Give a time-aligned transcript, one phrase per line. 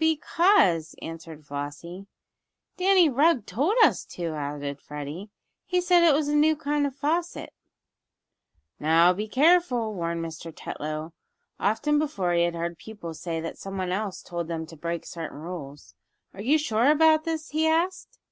[0.00, 2.08] "Because," answered Flossie.
[2.76, 5.30] "Danny Rugg told us to," added Freddie.
[5.64, 7.52] "He said it was a new kind of faucet."
[8.80, 10.52] "Now be careful," warned Mr.
[10.52, 11.12] Tetlow.
[11.60, 15.38] Often before he had heard pupils say that someone else told them to break certain
[15.38, 15.94] rules.
[16.34, 18.18] "Are you sure about this?" he asked.